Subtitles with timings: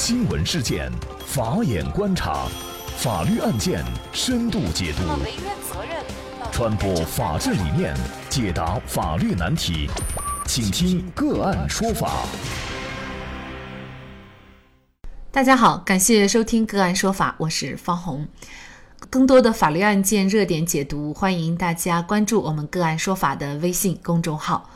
[0.00, 0.88] 新闻事件，
[1.26, 2.46] 法眼观察，
[2.98, 5.02] 法律案件深度解读，
[6.52, 7.96] 传播法治理念，
[8.30, 9.90] 解答法律难题，
[10.46, 12.24] 请听个案说法。
[15.32, 18.28] 大家好，感谢收听个案说法，我是方红。
[19.10, 24.70] 更多的法律案件热点解读，欢迎大家关注我们个案说法的微信公众号。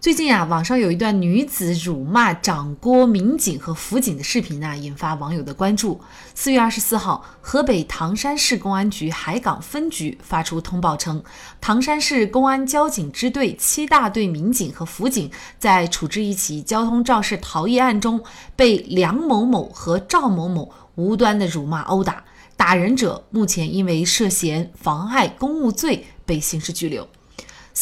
[0.00, 6.00] 最近啊，网上有一段女子辱骂掌掴民警和辅警的视频呢，引发网友的关注。
[6.34, 11.22] 四月二十四号，河北唐山市公安局海港分局发出通报称，
[11.60, 18.24] 唐山市公安交警支队七大队民警和辅警在处置一起交通肇事逃逸案中，
[18.56, 22.24] 被梁某某和赵某某无端的辱骂殴打，
[22.56, 27.06] 打人者目前因为涉嫌妨害公务罪被刑事拘留。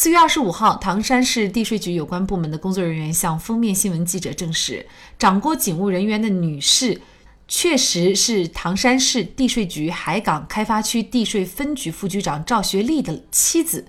[0.01, 7.01] 四月二十五号，唐山市地税局有关部门的工作人员向封面新闻记者证实，掌掴警务人员的女士
[7.49, 13.85] 确实是唐山市地税局海港开发区地税分局副局长赵学丽的妻子。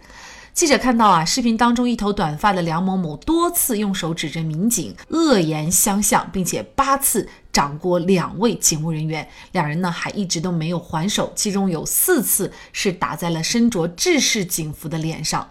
[0.53, 15.49] 记者看到啊，视频当中一头短发的梁某某多次用手指着民警，恶言相向，并且八次掌掴两位警务人员，两人呢还一直都没有还手，其中有四次是打在了身着制式警服的脸上。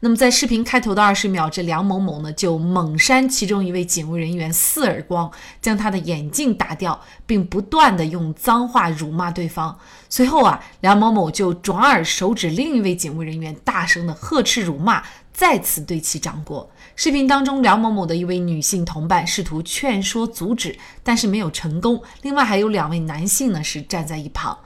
[0.00, 5.28] 那么，在视频开头的二十秒，这梁某某呢就猛扇其中一位警务人员四耳光，
[5.60, 9.76] 将他的眼镜打掉，并不断的用脏话辱骂对方。
[10.08, 16.64] 随后啊，梁某某就转而手指另一位警务人员，大声的呵斥辱骂，再次对其掌掴。
[16.94, 22.00] 视频当中，梁某某的一位女性同伴试图劝说阻止，但是没有成功。
[22.22, 24.56] 另外还有两位男性呢是站在一旁。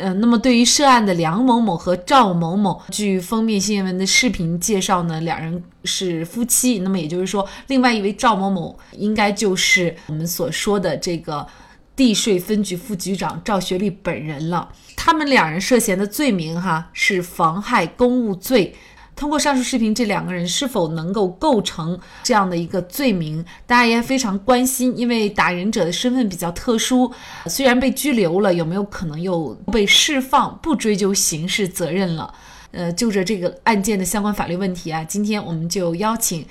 [0.00, 6.78] 嗯，那么对于涉案的梁某某和赵某某，据封面新闻的视频介绍呢，两人是夫妻。
[6.80, 11.46] 那么也就是说，另外一位赵某某应该就是我们所说的这个
[11.94, 14.68] 地税分局副局长赵学丽本人了。
[14.96, 18.74] 他们两人涉嫌的罪名哈是妨害公务罪。
[19.20, 24.96] 通过上述视频，这两个人是否能够构成这样的一个罪名，大家也非常关心。
[24.96, 27.12] 因为打人者的身份比较特殊，
[27.44, 32.32] 虽然被拘留了，有没有可能又被释放，不追究刑事责任了？
[32.70, 36.46] 呃，就着这个案件的相关法律问题啊，今天我们就邀请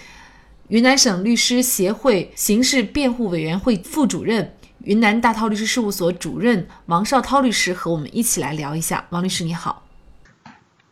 [0.68, 4.54] 云南省律师协会刑事辩护委员会副主任、
[4.84, 9.08] 云南大韬律师事务所主任王绍涛律师和我们一起来聊一下。
[9.10, 9.89] 王律师，你好。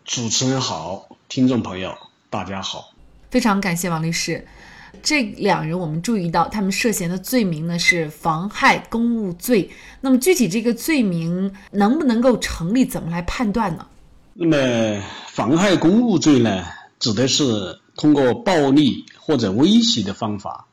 [0.07, 1.97] 主持人好，听众朋友
[2.29, 2.93] 大家好，
[3.29, 4.47] 非常感谢王律师。
[5.03, 9.69] 这两人我们注意到，他们涉嫌的罪名呢是妨害公务罪。
[9.99, 13.85] 那么具体这个罪名能不能够成立，怎么来判断呢？
[14.33, 16.65] 那么妨害公务罪呢，
[16.99, 20.67] 指的是通过暴力或者威胁的方法，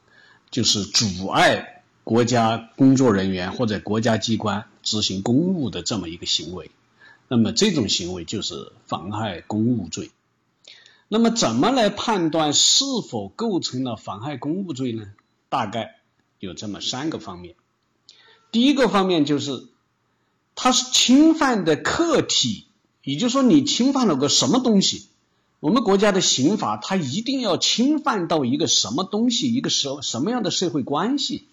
[0.53, 6.71] 就是阻碍国家工作人员或者国家机关执行公务的这么一个行为。
[7.35, 10.13] 那么这种行为就是妨害公务罪。
[11.09, 15.09] 那么怎么来判断是否构成了妨害公务罪呢？
[15.49, 15.97] 大概
[16.39, 17.57] 有这么三个方面。
[18.53, 19.67] 第一个方面就是，
[20.55, 22.69] 它是侵犯的客体，
[23.03, 25.09] 也就是说你侵犯了个什么东西。
[25.59, 31.49] 我们国家的刑法它一定要侵犯到一个什么东西，一个什什么样的社会关系。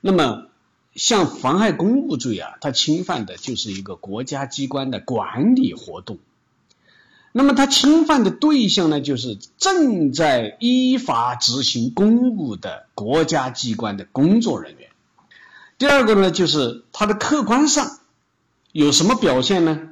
[0.00, 0.46] 那么。
[0.94, 6.18] 像妨害公务罪啊，它侵犯的就是一个国家机关的管理活动。
[7.32, 14.90] 那么它侵犯的对象呢，就是正在依法执行公务的国家机关的工作人员。
[15.76, 17.98] 第二个呢，就是它的客观上
[18.70, 19.88] 有什么表现呢？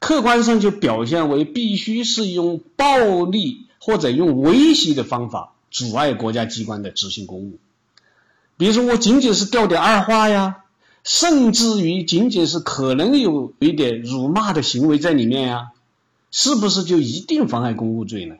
[0.00, 7.58] 客观上就表现为必须是用暴力或者用威胁的方法阻碍国家机关的执行公务。
[8.56, 10.62] 比如说，我仅仅是掉点二话呀，
[11.02, 15.72] 甚至于仅仅是可能有一点辱骂的行为在里面呀，
[16.30, 18.36] 是不是就一定妨害公务罪呢？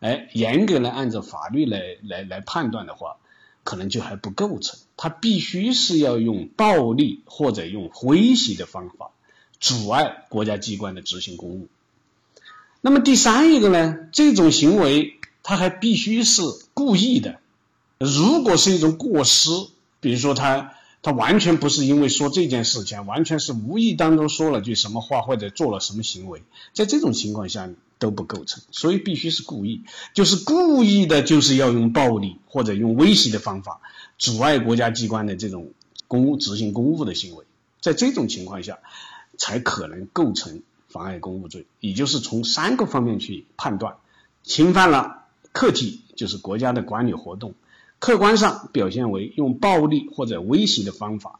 [0.00, 3.16] 哎，严格来按照法律来来来判断的话，
[3.64, 4.78] 可能就还不构成。
[4.96, 9.10] 他必须是要用暴力或者用威胁的方法
[9.58, 11.68] 阻碍国家机关的执行公务。
[12.80, 16.42] 那么第三一个呢，这种行为他还必须是
[16.72, 17.38] 故意的。
[18.00, 19.50] 如果是一种过失，
[20.00, 26.42] 比如说他他完全不是因为说这件事情，完全是无意当中说了句什么话或者做了什么行为，
[26.72, 27.68] 在这种情况下
[27.98, 33.82] 都不构成，所以必须是故意，就是故意的，就是要用暴力或者用威胁的方法
[34.16, 35.74] 阻碍国家机关的这种
[36.08, 37.44] 公务执行公务的行为，
[37.82, 38.78] 在这种情况下
[39.36, 43.96] 才可能构成妨碍公务罪，也就是从三个方面去判断，
[44.42, 47.52] 侵犯了客体，就是国家的管理活动。
[48.00, 51.38] 客观上表现为用暴力或者威胁的方法，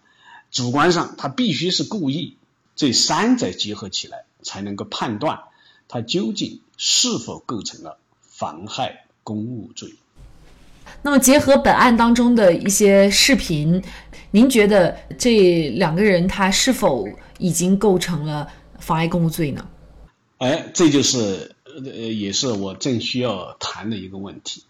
[0.53, 2.37] 主观上他必须是故意，
[2.77, 5.41] 这三者结合起来才能够判断
[5.89, 9.95] 他究竟是否构成了妨害公务罪。
[11.03, 13.83] 那么，结合本案当中的一些视频，
[14.33, 17.09] 您觉得这两个人他是否
[17.39, 18.47] 已经构成了
[18.79, 19.67] 妨碍公务罪呢？
[20.39, 24.65] 哎，这就是呃，也是我正需要谈的一个问题。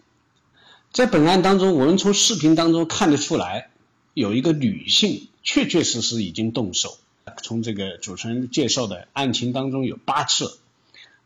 [0.92, 3.70] 在本案当中，我们从视频当中看得出来，
[4.12, 6.98] 有一个女性确确实实已经动手。
[7.42, 10.58] 从这个主持人介绍的案情当中有八次，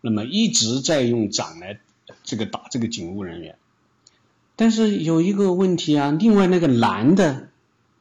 [0.02, 1.80] 那么一直在用掌来
[2.24, 3.56] 这个打这个警务人员。
[4.54, 7.48] 但是有一个问题啊，另外那个男的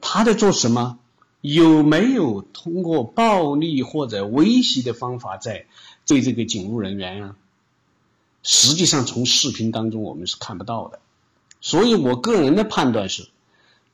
[0.02, 1.00] 他在做什么？
[1.40, 5.66] 有没有通过暴力或者威胁的方法在
[6.08, 7.36] 对这个警务人员啊？
[8.44, 11.00] 实际上从视频当中我们是看不到的。
[11.64, 13.28] 所以我个人的判断是，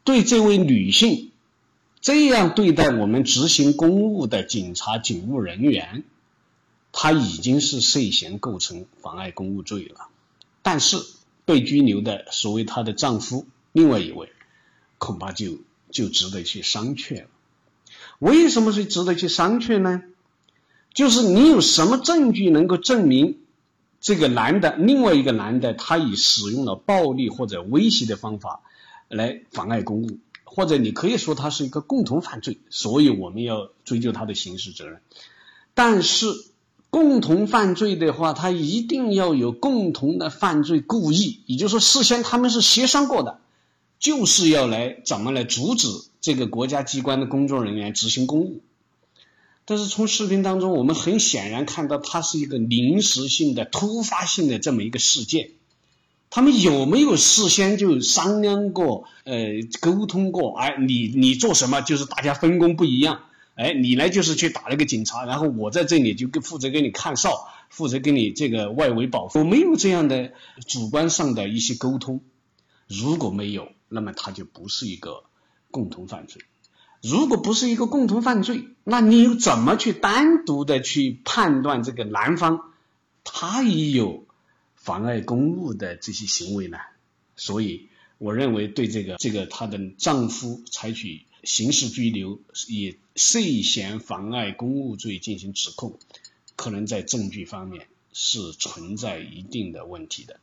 [0.03, 1.31] 对这位女性
[2.01, 6.03] 这样对待我们执行公务的警察、警务人员，
[6.91, 10.09] 她已经是涉嫌构成妨碍公务罪了。
[10.61, 10.97] 但是。
[11.45, 14.31] 被拘留的所谓她的丈夫，另外一位，
[14.99, 15.57] 恐怕就
[15.89, 17.27] 就值得去商榷了。
[18.19, 20.03] 为什么是值得去商榷呢？
[20.93, 23.39] 就是你有什么证据能够证明
[24.01, 28.61] 这个男的，另外一个男的，他以使用了暴力或者威胁的方法
[29.07, 35.01] 来妨碍公务，或者你可以说他是一个共同犯罪，所以我们要追究他的刑事责任。
[35.73, 36.27] 但是。
[36.91, 43.41] 共同犯罪的话，他一定要有共同的犯罪故意，也就是说，事先他们是协商过的，
[43.99, 45.87] 就是要来怎么来阻止
[46.19, 48.63] 这个国家机关的工作人员执行公务。
[49.69, 55.51] 但是从视频当中，我们很显然看到，它是一个临时性的、突发性的这么一个事件。
[56.31, 60.57] 他们有没有事先就商量过、呃，沟通过？
[60.57, 63.25] 哎，你你做什么，就是大家分工不一样。
[63.53, 69.43] 哎，你呢就是去打那个警察，然后我在这里就负责给你看哨，负责给你这个外围保护。
[69.43, 70.31] 没有这样的
[70.67, 72.21] 主观上的一些沟通，
[72.87, 75.25] 如果没有，那么他就不是一个
[75.69, 76.41] 共同犯罪。
[77.01, 82.71] 如果不是一个共同犯罪，那你又怎么去单独的去判断这个男方
[83.23, 84.25] 他也有
[84.75, 86.77] 妨碍公务的这些行为呢？
[87.35, 87.87] 所以，
[88.17, 91.25] 我认为对这个这个她的丈夫采取。
[91.41, 95.97] 刑事拘留以涉嫌妨碍公务罪进行指控，
[96.57, 100.37] 可能在证据方面是存在一定的问题的。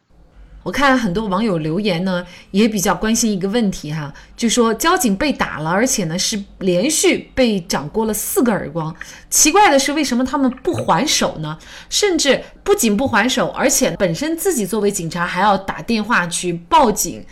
[0.67, 8.93] 我看很多网友留言呢，也比较关心一个问题哈，就说交警被打了，而且呢是连续被掌过了四个耳光。
[9.31, 11.57] 奇怪的是，为什么他们不还手呢？
[11.89, 17.25] 甚至不仅不还手，而且本身自己作为警察还要打电话去报警。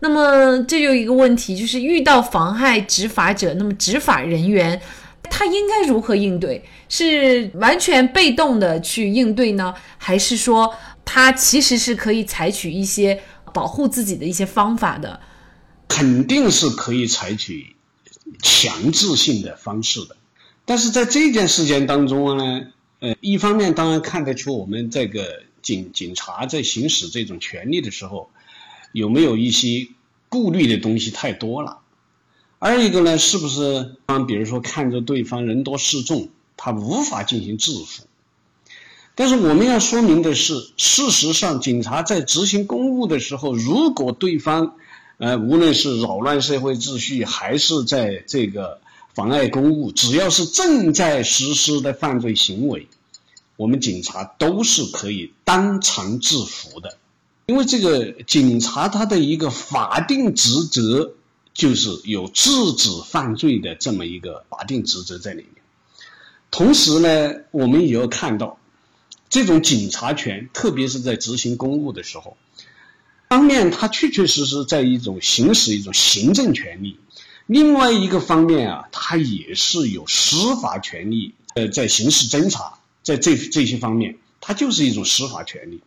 [0.00, 4.78] 那么这就一个问题，就是遇到妨害执法者，那么执法人员
[5.30, 6.62] 他应该如何应对？
[6.90, 10.72] 是完全被动的去应对呢，还是说
[11.04, 13.22] 他其实是可以采取一些
[13.52, 15.20] 保护自己的一些方法的？
[15.88, 17.76] 肯定是可以采取
[18.42, 20.16] 强制性的方式的。
[20.64, 22.66] 但是在这件事件当中呢，
[23.00, 28.30] 呃，一方面当然看得出我们这个警警察在行使这种权利的时候。
[28.92, 29.88] 有没有一些
[30.28, 31.80] 顾虑的东西太多了？
[32.60, 34.20] 二一个呢，是不是啊？
[34.20, 38.04] 比如说看着对方人多势众，他无法进行制服。
[39.16, 44.74] 但是我们要说明的是，事实上，警察在执行公务的时候，如果对方
[45.18, 48.80] 呃，无论是扰乱社会秩序，还是在这个
[49.14, 52.88] 妨碍公务，只要是正在实施的犯罪行为，
[53.56, 56.98] 我们警察都是可以当场制服的。
[57.46, 61.12] 因为这个警察他的一个法定职责
[61.52, 65.62] 就是有制止犯罪的这么一个法定职责在里面。
[66.50, 68.58] 同时呢，我们也要看到，
[69.28, 72.36] 这种警察权，特别是在执行公务的时候，
[73.28, 76.98] 方面他确确实实在一种行使一种行政权利；
[77.46, 81.34] 另外一个方面啊，他也是有司法权利。
[81.56, 85.80] 呃，在刑事侦查，在这这些方面，它就是一种司法权利。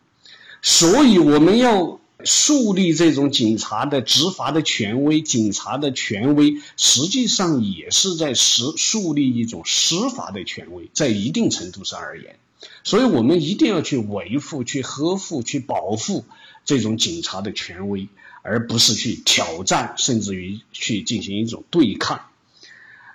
[0.62, 12.38] 所以我们要树立这种警察的执法的权威，警察的权威实际上也是在实树立一种司法的权威，在一定程度上而言，
[12.84, 16.24] 所以我们一定要去维护、去呵护、去保护
[16.64, 18.08] 这种警察的权威，
[18.42, 22.22] 而不是去挑战，甚至于去进行一种对抗。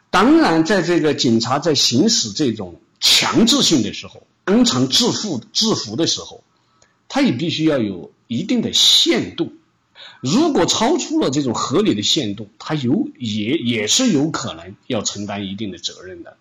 [0.09, 6.43] 当然，在这个警察在行使这种强制性的时候，当场制服制服的时候。
[7.09, 9.53] 他也必须要有一定的限度，
[10.19, 16.37] 如果超出了这种合理的限度，他有也也是有可能要承担一定的责任的。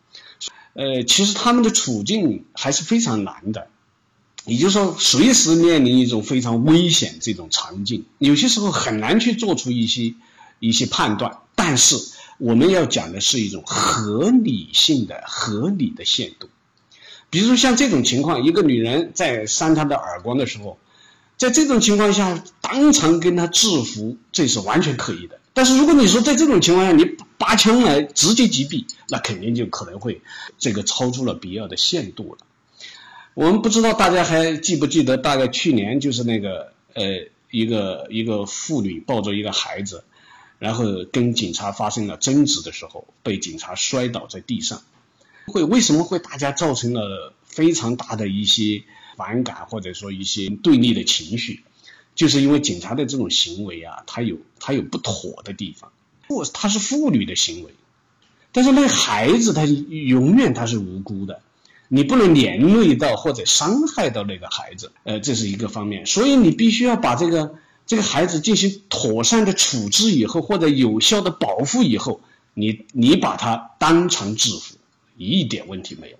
[0.74, 3.68] 呃，其实他们的处境还是非常难的，
[4.44, 10.14] 也就是说，随时面临一种非常危险这种场景，有些时候很难去做出一些
[10.58, 11.38] 一些判断。
[11.54, 11.96] 但是
[12.38, 16.48] 我们要讲的是一种合理性的合理的限度。
[17.30, 20.78] 比如说像这种情况，一个女人在扇他的耳光的时候。
[21.38, 25.40] 在这种情况下，当场跟他制服，这是完全可以的。
[25.54, 27.04] 但是如果你说在这种情况下，你
[27.42, 30.22] 拔枪来直接击毙，那肯定就可能会
[30.58, 32.46] 这个超出了必要的限度了。
[33.34, 40.04] 我们不知道大家还记不记得，大概去年就是那个呃一个一个妇女抱着一个孩子，
[40.60, 44.82] 然后跟警察发生了争执的时候，被警察摔倒在地上，
[45.48, 48.84] 会为什么会大家造成了非常大的一些。
[49.14, 51.62] 反感或者说一些对立的情绪，
[52.14, 55.92] 就是因为警察的这种行为啊，他有他有不妥的地方。
[56.32, 57.74] 不，他是妇女的行为，
[58.52, 61.40] 但是那孩子他永远他是无辜的，
[61.88, 66.06] 你不能连累到或者伤害到那个孩子，呃，这是一个方面。
[66.06, 67.54] 所以你必须要把这个
[67.86, 72.20] 这个孩子进行妥善的处置以后，或者有效的保护以后，
[72.54, 74.76] 你你把他当场制服，
[75.16, 76.16] 一点问题没有。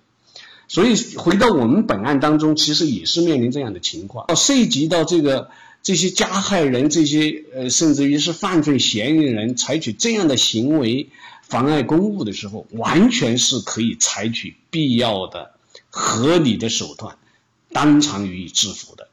[0.67, 5.49] 所以回到我们本案当中，其实也是面临这样的情况，涉及到这个
[5.83, 11.09] 这些加害人，这些呃，甚至于是犯罪嫌疑人采取这样的行为
[11.41, 15.51] 妨碍公务的时候，完全是可以采取必要的、
[15.89, 17.17] 合理的手段，
[17.73, 19.05] 当场予以制服的。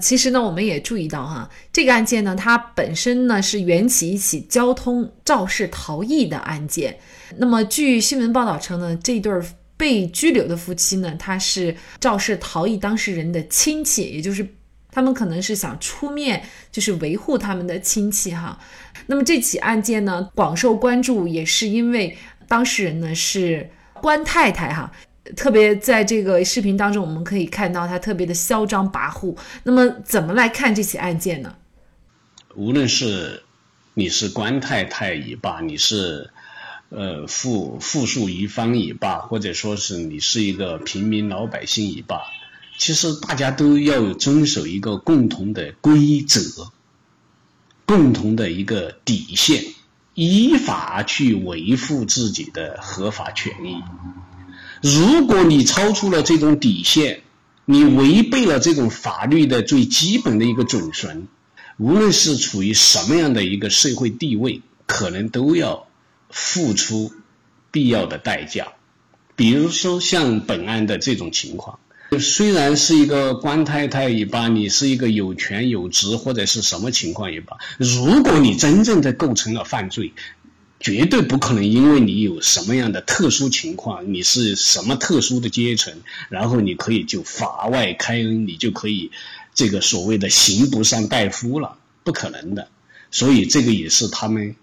[0.00, 6.98] 其实呢，我们也注意到哈，这个案件呢，它本身呢是缘起一起交通肇事逃逸的案件。
[7.36, 9.32] 那么据新闻报道称呢，这对。
[9.76, 14.46] 被拘留的夫妻呢，他是肇事逃逸当事人的亲戚，也就是
[14.90, 18.58] 他们可能是想出面，就是维护他们的亲戚哈。
[19.06, 22.16] 那么这起案件呢，广受关注，也是因为
[22.46, 24.92] 当事人呢是关太太哈，
[25.36, 29.36] 特别在这个视频当中，我们可以看到她特别的嚣张跋扈。
[29.64, 31.54] 那么怎么来看这起案件呢？
[32.54, 33.42] 无论是
[33.94, 36.30] 你是关太太也罢，你是。
[36.92, 42.22] 呃，复复述一方也罢，或者说是你是一个平民老百姓也罢，
[42.78, 46.70] 其实大家都要遵守一个共同的规则，
[47.86, 49.64] 共同的一个底线，
[50.14, 53.82] 依法去维护自己的合法权益。
[54.82, 57.22] 如果你超出了这种底线，
[57.64, 61.28] 你违背了这种法律的最基本的一个准绳，
[61.76, 65.86] 无论是处于什么样的一个社会地位，可能都要。
[66.32, 67.12] 付出
[67.72, 68.74] 必要的代价，
[69.34, 71.80] 比如说像本案的这种情况，
[72.18, 80.12] 虽然是一个官太太也罢，你是一个有权有职或者是什么情况也罢，如果你真正的构成了犯罪，
[80.80, 85.94] 绝对不可能因为你有什么样的特殊情况，你是什么特殊的阶层，
[86.28, 89.10] 然后你可以就法外开恩，你就可以
[89.54, 92.68] 这个所谓的刑不上大夫了，不可能的。
[93.10, 94.56] 所以这个也是他们。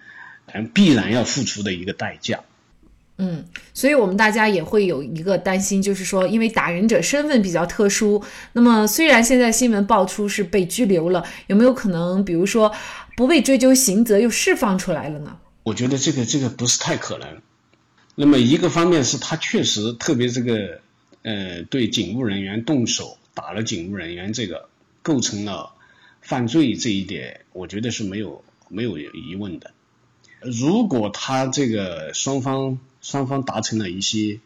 [0.73, 2.39] 必然要付出的一个代价。
[3.17, 3.43] 嗯，
[3.73, 12.71] 所以我们大家也会有一个担心，就是说，因为打人者身份比较特殊，那么虽然现在新闻爆出是被拘留了，有没有可能，比如说
[13.15, 15.37] 不被追究刑责又释放出来了呢？
[15.63, 17.27] 我觉得这个这个不是太可能。
[18.13, 20.79] 那么一个方面是他确实特别这个
[21.23, 24.69] 呃对警务人员动手打了警务人员，这个
[25.01, 25.71] 构成了
[26.21, 29.71] 犯罪这一点，我觉得是没有没有疑问的。
[30.41, 34.39] 如果他这个双方双方达成了一些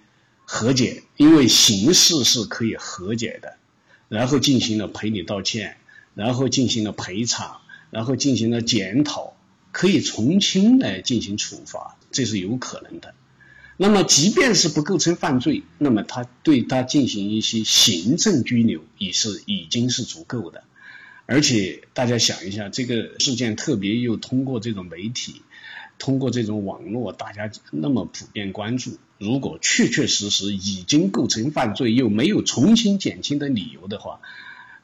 [0.45, 3.57] 和解，因为形式是可以和解的，
[4.07, 5.77] 然后进行了赔礼道歉，
[6.15, 9.35] 然后进行了赔偿，然后进行了检讨，
[9.71, 13.13] 可以从轻来进行处罚，这是有可能的。
[13.77, 20.63] 那么，即便是不构成犯罪，那么他对他进行一些行政拘留也是已经是足够的。
[21.25, 25.41] 而且大家想一下，这个事件特别又通过这种媒体。
[26.01, 34.19] 通过这种网络，大家那么普遍关注，如果确确实实已经构成犯罪，又没有重新减轻的理由的话，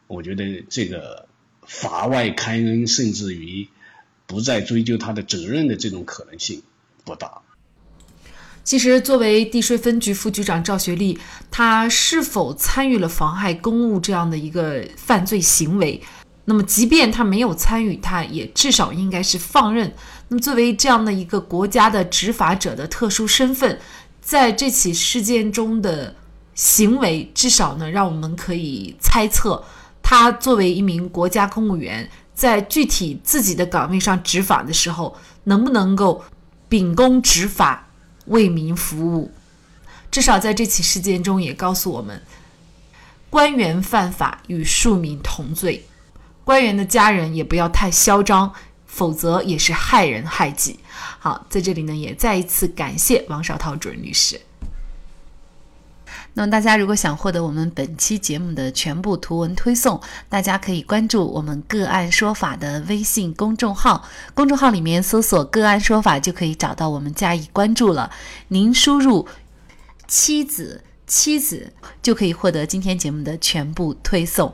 [0.05, 1.27] 我觉得这个
[1.65, 3.67] 法外开恩，甚至于
[4.27, 6.61] 不再追究他的责任的这种可能性
[7.03, 7.41] 不大。
[8.63, 11.17] 其实，作为地税分局副局长赵学利，
[11.49, 15.99] 他是否参与了妨害公务这样的一个犯罪行为？
[16.45, 19.91] 那么，即便他没有参与，他也至少应该是放任。
[20.29, 23.79] 那么，作为这样的一个国家的执法者的特殊身份，
[24.21, 26.15] 在这起事件中的
[26.53, 29.63] 行为，至少呢，让我们可以猜测，
[30.03, 35.15] 他作为一名国家公务员，在具体自己的岗位上执法的时候，
[35.45, 36.23] 能不能够
[36.67, 37.87] 秉公执法，
[38.25, 39.31] 为民服务？
[40.11, 42.21] 至少在这起事件中也告诉我们，
[43.29, 45.85] 官员犯法与庶民同罪，
[46.43, 48.53] 官员的家人也不要太嚣张，
[48.97, 50.79] 否则也是害人害己。
[51.19, 54.41] 好，在这里呢，也再一次感谢王绍涛主任律师。
[56.33, 68.11] 那么大家如果想获得我们本期节目的全部图文推送，大家可以关注我们“个案说法”的微信公众号，公众号里面搜索“个案说法”就可以找到我们加以关注了。
[68.47, 69.27] 您输入
[70.07, 74.53] “妻子”妻子就可以获得今天节目的全部推送。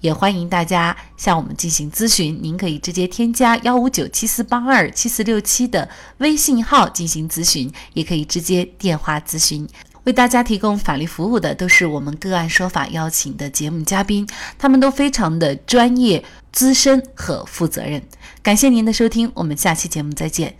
[0.00, 2.38] 也欢迎大家向我们进行咨询。
[2.42, 5.88] 您可以直接添加幺五九七四八二七四六七的
[6.18, 9.68] 微信号进行咨询，也可以直接电话咨询。
[10.04, 14.26] 为大家提供法律服务的都是我们个案说法邀请的节目嘉宾，
[14.58, 18.02] 他们都非常的专业、资深和负责任。
[18.42, 20.58] 感谢您的收听，我们下期节目再见。